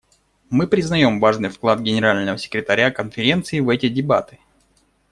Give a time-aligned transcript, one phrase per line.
[0.49, 4.39] Мы признаем важный вклад Генерального секретаря Конференции в эти дебаты.